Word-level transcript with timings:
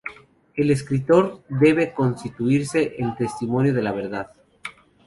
El 0.55 0.71
escritor 0.71 1.43
debe 1.47 1.93
constituirse 1.93 2.95
en 2.97 3.15
testimonio 3.17 3.71
de 3.71 3.83
la 3.83 3.91
verdad". 3.91 4.31